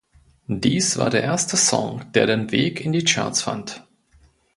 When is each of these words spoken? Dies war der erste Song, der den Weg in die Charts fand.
Dies 0.47 0.97
war 0.97 1.11
der 1.11 1.21
erste 1.21 1.55
Song, 1.57 2.11
der 2.13 2.25
den 2.25 2.49
Weg 2.49 2.83
in 2.83 2.91
die 2.91 3.03
Charts 3.05 3.43
fand. 3.43 3.85